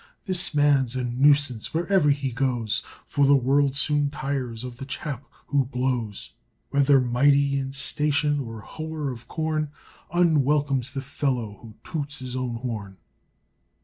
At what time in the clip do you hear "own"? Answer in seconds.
12.35-12.55